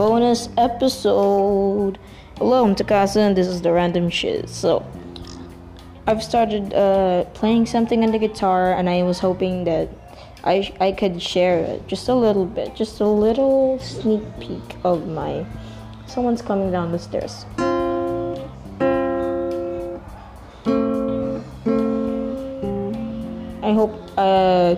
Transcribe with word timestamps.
bonus 0.00 0.48
episode. 0.56 1.98
Hello, 2.38 2.64
I'm 2.64 2.74
Takasu, 2.74 3.18
and 3.18 3.36
this 3.36 3.46
is 3.46 3.60
the 3.60 3.70
random 3.70 4.08
shit. 4.08 4.48
So, 4.48 4.82
I've 6.06 6.22
started 6.22 6.72
uh, 6.72 7.24
playing 7.34 7.66
something 7.66 8.02
on 8.02 8.10
the 8.10 8.18
guitar, 8.18 8.72
and 8.72 8.88
I 8.88 9.02
was 9.02 9.18
hoping 9.18 9.64
that 9.64 9.90
I 10.42 10.72
I 10.80 10.92
could 10.92 11.20
share 11.20 11.58
it 11.58 11.86
just 11.86 12.08
a 12.08 12.14
little 12.14 12.46
bit, 12.46 12.74
just 12.74 13.00
a 13.00 13.06
little 13.06 13.78
sneak 13.78 14.24
peek 14.40 14.68
of 14.84 15.06
my. 15.06 15.44
Someone's 16.06 16.40
coming 16.40 16.72
down 16.72 16.92
the 16.92 16.98
stairs. 16.98 17.44
I 23.62 23.72
hope 23.74 23.92
uh, 24.16 24.76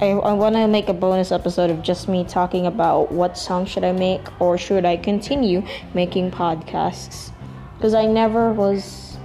I, 0.00 0.10
I 0.10 0.32
want 0.32 0.54
to 0.54 0.68
make 0.68 0.88
a 0.88 0.92
bonus 0.92 1.32
episode 1.32 1.70
of 1.70 1.82
just 1.82 2.08
me 2.08 2.22
talking 2.22 2.66
about 2.66 3.10
what 3.10 3.36
song 3.36 3.66
should 3.66 3.82
I 3.82 3.90
make 3.90 4.20
or 4.40 4.56
should 4.56 4.84
I 4.84 4.96
continue 4.96 5.64
making 5.92 6.30
podcasts 6.30 7.32
because 7.76 7.94
I 7.94 8.06
never 8.06 8.52
was 8.52 9.18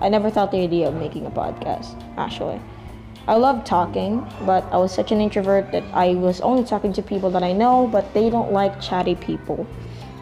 I 0.00 0.08
never 0.08 0.28
thought 0.28 0.50
the 0.50 0.58
idea 0.58 0.88
of 0.88 0.94
making 0.94 1.26
a 1.26 1.30
podcast 1.30 2.02
actually. 2.18 2.60
I 3.28 3.36
love 3.36 3.64
talking, 3.64 4.26
but 4.44 4.64
I 4.72 4.76
was 4.76 4.92
such 4.92 5.12
an 5.12 5.20
introvert 5.20 5.70
that 5.70 5.84
I 5.94 6.14
was 6.14 6.40
only 6.40 6.64
talking 6.64 6.92
to 6.94 7.02
people 7.02 7.30
that 7.30 7.44
I 7.44 7.52
know, 7.52 7.86
but 7.86 8.12
they 8.12 8.28
don't 8.28 8.50
like 8.50 8.80
chatty 8.80 9.14
people. 9.14 9.64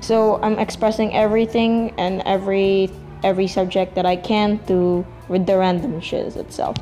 So 0.02 0.38
I'm 0.42 0.58
expressing 0.58 1.14
everything 1.14 1.94
and 1.96 2.20
every 2.26 2.90
every 3.24 3.46
subject 3.46 3.94
that 3.94 4.04
I 4.04 4.16
can 4.16 4.58
through 4.66 5.06
with 5.28 5.46
the 5.46 5.56
random 5.56 6.02
shiz 6.02 6.36
itself. 6.36 6.76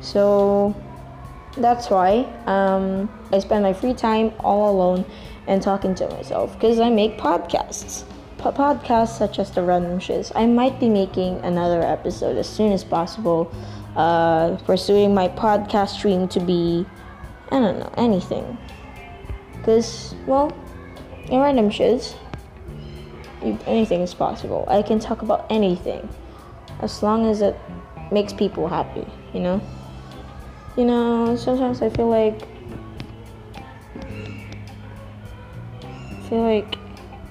So 0.00 0.74
that's 1.62 1.90
why 1.90 2.26
um, 2.46 3.08
I 3.32 3.38
spend 3.38 3.62
my 3.62 3.72
free 3.72 3.94
time 3.94 4.32
all 4.40 4.70
alone 4.70 5.04
and 5.46 5.62
talking 5.62 5.94
to 5.96 6.08
myself 6.08 6.52
because 6.54 6.80
I 6.80 6.90
make 6.90 7.18
podcasts. 7.18 8.04
Podcasts 8.38 9.18
such 9.18 9.38
as 9.38 9.50
the 9.50 9.62
Random 9.62 9.98
Shiz. 9.98 10.32
I 10.34 10.46
might 10.46 10.80
be 10.80 10.88
making 10.88 11.38
another 11.40 11.82
episode 11.82 12.36
as 12.38 12.48
soon 12.48 12.72
as 12.72 12.82
possible, 12.82 13.52
uh, 13.96 14.56
pursuing 14.64 15.12
my 15.12 15.28
podcast 15.28 16.00
dream 16.00 16.26
to 16.28 16.40
be, 16.40 16.86
I 17.50 17.58
don't 17.58 17.78
know, 17.78 17.92
anything. 17.96 18.56
Because, 19.58 20.14
well, 20.26 20.56
in 21.28 21.40
Random 21.40 21.70
Shiz, 21.70 22.14
anything 23.66 24.00
is 24.00 24.14
possible. 24.14 24.64
I 24.68 24.82
can 24.82 24.98
talk 24.98 25.22
about 25.22 25.46
anything 25.50 26.08
as 26.80 27.02
long 27.02 27.26
as 27.26 27.42
it 27.42 27.58
makes 28.10 28.32
people 28.32 28.68
happy, 28.68 29.06
you 29.34 29.40
know? 29.40 29.60
You 30.76 30.84
know, 30.84 31.36
sometimes 31.36 31.82
I 31.82 31.90
feel 31.90 32.08
like 32.08 32.42
I 36.10 36.28
feel 36.28 36.42
like 36.42 36.76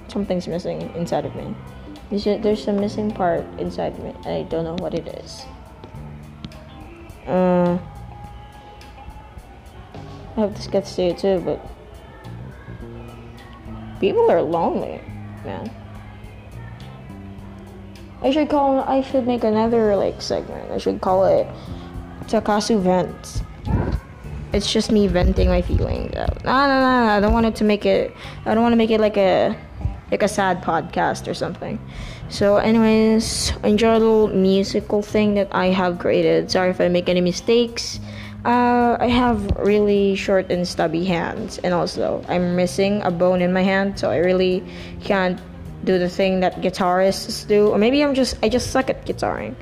something's 0.08 0.46
missing 0.46 0.82
inside 0.94 1.24
of 1.24 1.34
me. 1.34 1.54
There's 2.10 2.66
a, 2.66 2.72
missing 2.72 3.10
part 3.12 3.44
inside 3.58 3.98
me. 4.00 4.12
I 4.24 4.42
don't 4.42 4.64
know 4.64 4.74
what 4.74 4.94
it 4.94 5.06
is. 5.06 5.46
Uh, 7.26 7.78
I 10.36 10.40
hope 10.40 10.54
this 10.56 10.66
gets 10.66 10.96
to 10.96 11.06
you 11.06 11.14
too, 11.14 11.40
but 11.44 11.64
people 14.00 14.28
are 14.30 14.42
lonely, 14.42 15.00
man. 15.44 15.70
I 18.22 18.32
should 18.32 18.50
call. 18.50 18.80
I 18.80 19.02
should 19.02 19.26
make 19.26 19.44
another 19.44 19.96
like 19.96 20.20
segment. 20.20 20.70
I 20.70 20.78
should 20.78 21.00
call 21.00 21.24
it 21.24 21.46
Takasu 22.30 22.80
vents. 22.80 23.42
It's 24.52 24.72
just 24.72 24.92
me 24.92 25.08
venting 25.08 25.48
my 25.48 25.62
feelings. 25.62 26.14
No, 26.14 26.26
no, 26.44 26.66
no, 26.66 27.06
no. 27.06 27.12
I 27.12 27.20
don't 27.20 27.32
want 27.32 27.46
it 27.46 27.56
to 27.56 27.64
make 27.64 27.84
it. 27.84 28.14
I 28.46 28.54
don't 28.54 28.62
want 28.62 28.72
to 28.72 28.76
make 28.76 28.90
it 28.90 29.00
like 29.00 29.16
a 29.16 29.56
like 30.10 30.22
a 30.22 30.28
sad 30.28 30.62
podcast 30.62 31.26
or 31.26 31.34
something. 31.34 31.78
So, 32.28 32.56
anyways, 32.58 33.52
enjoy 33.64 33.98
the 33.98 34.04
little 34.04 34.28
musical 34.28 35.02
thing 35.02 35.34
that 35.34 35.48
I 35.50 35.66
have 35.66 35.98
created. 35.98 36.50
Sorry 36.50 36.70
if 36.70 36.80
I 36.80 36.86
make 36.86 37.08
any 37.08 37.20
mistakes. 37.20 37.98
Uh, 38.44 38.96
I 38.98 39.08
have 39.08 39.50
really 39.58 40.14
short 40.14 40.50
and 40.50 40.66
stubby 40.66 41.04
hands, 41.04 41.58
and 41.58 41.74
also 41.74 42.24
I'm 42.28 42.54
missing 42.56 43.02
a 43.02 43.10
bone 43.10 43.42
in 43.42 43.52
my 43.52 43.62
hand, 43.62 43.98
so 43.98 44.10
I 44.10 44.18
really 44.18 44.64
can't 45.02 45.38
do 45.84 45.98
the 45.98 46.08
thing 46.08 46.40
that 46.40 46.56
guitarists 46.56 47.46
do. 47.46 47.68
Or 47.68 47.78
maybe 47.78 48.02
I'm 48.02 48.14
just 48.14 48.36
I 48.42 48.48
just 48.48 48.70
suck 48.70 48.90
at 48.90 49.04
guitaring. 49.06 49.54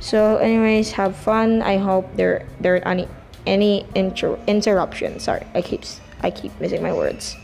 So, 0.00 0.36
anyways, 0.36 0.92
have 0.92 1.16
fun. 1.16 1.62
I 1.62 1.76
hope 1.78 2.06
there 2.16 2.46
there 2.60 2.76
are 2.76 2.88
any 2.88 3.08
any 3.46 3.86
inter- 3.94 4.38
interruptions. 4.46 5.24
Sorry, 5.24 5.46
I 5.54 5.62
keep 5.62 5.84
I 6.22 6.30
keep 6.30 6.58
missing 6.60 6.82
my 6.82 6.92
words. 6.92 7.36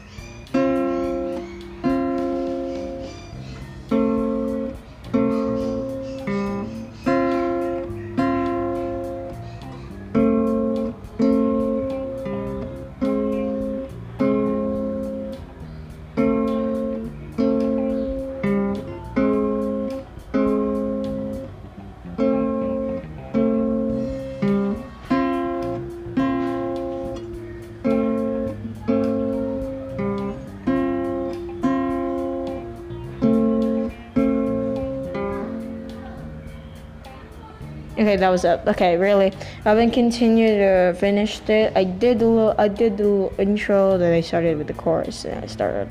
Okay, 38.03 38.17
that 38.17 38.31
was 38.31 38.45
it. 38.45 38.61
Okay, 38.67 38.97
really. 38.97 39.33
I 39.65 39.69
haven't 39.69 39.93
continued 39.93 40.59
to 40.59 40.93
finish 40.99 41.41
it. 41.49 41.73
I 41.77 41.85
did 41.85 42.21
a 42.21 42.27
little, 42.27 42.55
I 42.59 42.67
did 42.67 42.97
the 42.97 43.05
little 43.05 43.33
intro 43.39 43.97
that 43.97 44.13
I 44.13 44.21
started 44.21 44.59
with 44.59 44.67
the 44.67 44.75
chorus 44.75 45.25
and 45.25 45.45
I 45.45 45.47
started 45.47 45.89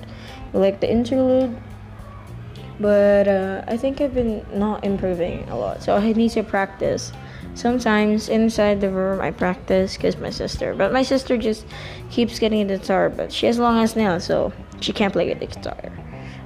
like 0.52 0.82
the 0.82 0.92
interlude. 0.92 1.56
But 2.82 3.30
uh, 3.30 3.64
I 3.66 3.78
think 3.78 4.02
I've 4.02 4.14
been 4.14 4.46
not 4.54 4.84
improving 4.84 5.48
a 5.48 5.56
lot, 5.56 5.84
so 5.84 5.96
I 5.96 6.12
need 6.12 6.32
to 6.32 6.44
practice. 6.44 7.14
Sometimes 7.54 8.28
inside 8.28 8.82
the 8.82 8.90
room 8.90 9.22
I 9.22 9.32
practice 9.32 9.96
because 9.96 10.18
my 10.18 10.32
sister, 10.32 10.76
but 10.76 10.92
my 10.92 11.04
sister 11.04 11.38
just 11.38 11.66
keeps 12.10 12.40
getting 12.40 12.70
a 12.70 12.78
guitar, 12.78 13.10
but 13.10 13.32
she 13.32 13.46
has 13.46 13.58
long 13.58 13.82
ass 13.82 13.96
nails, 13.96 14.26
so 14.26 14.52
she 14.82 14.92
can't 14.92 15.14
play 15.14 15.34
the 15.34 15.46
guitar. 15.46 15.92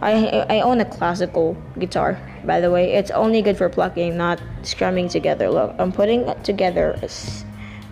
I 0.01 0.46
I 0.50 0.59
own 0.62 0.81
a 0.81 0.85
classical 0.85 1.57
guitar, 1.79 2.19
by 2.44 2.59
the 2.59 2.69
way. 2.69 2.94
It's 2.94 3.12
only 3.12 3.41
good 3.41 3.57
for 3.57 3.69
plucking, 3.69 4.16
not 4.16 4.41
strumming 4.62 5.09
together. 5.09 5.50
Look, 5.50 5.73
I'm 5.79 5.91
putting 5.91 6.29
together 6.44 7.00
a, 7.01 7.09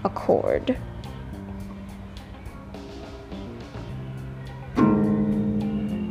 a 0.04 0.10
chord. 0.10 0.78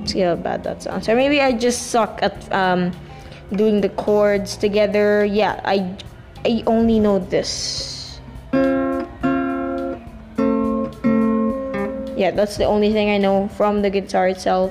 See 0.04 0.20
how 0.20 0.34
bad 0.36 0.64
that 0.64 0.82
sounds. 0.82 1.08
Or 1.08 1.14
maybe 1.14 1.40
I 1.40 1.52
just 1.52 1.92
suck 1.92 2.18
at 2.22 2.50
um, 2.52 2.90
doing 3.52 3.80
the 3.80 3.90
chords 3.90 4.56
together. 4.56 5.24
Yeah, 5.24 5.60
I 5.64 5.96
I 6.44 6.64
only 6.66 6.98
know 6.98 7.18
this. 7.20 8.01
Yeah, 12.22 12.30
that's 12.30 12.56
the 12.56 12.66
only 12.66 12.92
thing 12.92 13.10
I 13.10 13.18
know 13.18 13.48
from 13.58 13.82
the 13.82 13.90
guitar 13.90 14.28
itself. 14.28 14.70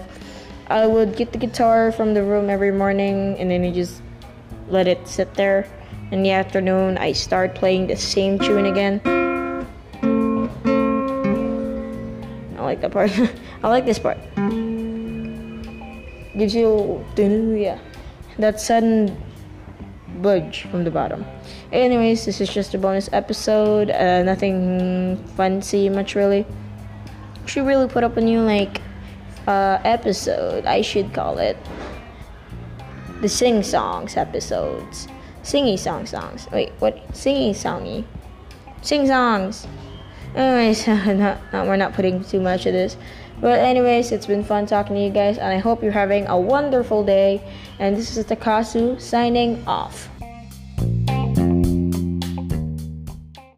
I 0.70 0.88
would 0.88 1.18
get 1.18 1.34
the 1.34 1.38
guitar 1.38 1.92
from 1.92 2.14
the 2.14 2.24
room 2.24 2.50
every 2.50 2.72
morning 2.72 3.36
and 3.38 3.52
then 3.52 3.66
I 3.66 3.72
just 3.72 4.02
let 4.70 4.88
it 4.88 5.06
sit 5.06 5.34
there. 5.34 5.68
In 6.12 6.24
the 6.24 6.32
afternoon, 6.32 6.98
I 6.98 7.12
start 7.12 7.54
playing 7.54 7.88
the 7.88 7.98
same 7.98 8.40
tune 8.40 8.68
again. 8.68 9.02
I 12.56 12.64
like 12.64 12.80
that 12.80 12.92
part. 12.94 13.12
I 13.64 13.68
like 13.68 13.84
this 13.84 14.00
part. 14.00 14.16
Gives 16.40 16.56
you 16.56 17.04
yeah, 17.20 17.80
that 18.40 18.62
sudden 18.62 19.12
budge 20.22 20.68
from 20.72 20.86
the 20.86 20.92
bottom. 20.92 21.26
Anyways, 21.74 22.24
this 22.24 22.40
is 22.40 22.48
just 22.48 22.74
a 22.76 22.78
bonus 22.78 23.10
episode. 23.12 23.90
Uh, 23.90 24.24
nothing 24.24 25.18
fancy 25.36 25.90
much 25.90 26.16
really. 26.16 26.46
Should 27.46 27.66
really 27.66 27.88
put 27.88 28.04
up 28.04 28.18
a 28.18 28.22
new 28.22 28.42
like 28.42 28.82
uh, 29.48 29.80
episode. 29.84 30.66
I 30.66 30.82
should 30.82 31.14
call 31.14 31.38
it 31.40 31.58
the 33.22 33.30
sing 33.30 33.64
songs 33.64 34.18
episodes. 34.18 35.08
Singy 35.44 35.78
song 35.78 36.06
songs. 36.06 36.48
Wait, 36.52 36.72
what? 36.80 37.00
Singing 37.16 37.54
songy. 37.54 38.06
Sing 38.82 39.08
songs. 39.08 39.68
Anyways, 40.36 40.88
not, 41.18 41.40
not, 41.52 41.68
we're 41.68 41.78
not 41.78 41.94
putting 41.94 42.24
too 42.24 42.40
much 42.40 42.66
of 42.68 42.74
this. 42.74 42.96
But 43.40 43.60
anyways, 43.60 44.12
it's 44.12 44.28
been 44.28 44.44
fun 44.44 44.68
talking 44.68 44.96
to 44.96 45.02
you 45.02 45.10
guys, 45.10 45.40
and 45.40 45.48
I 45.48 45.58
hope 45.58 45.82
you're 45.82 45.92
having 45.92 46.28
a 46.28 46.40
wonderful 46.40 47.04
day. 47.04 47.42
And 47.80 47.98
this 47.98 48.16
is 48.16 48.24
Takasu 48.26 49.02
signing 49.02 49.64
off. 49.66 50.11